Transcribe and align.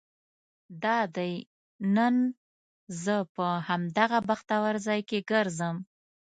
دادی 0.83 1.33
نن 1.95 2.15
زه 3.03 3.15
په 3.35 3.47
همدغه 3.67 4.19
بختور 4.29 4.73
ځای 4.85 4.99
کې 5.09 5.19
ګرځم. 5.31 5.75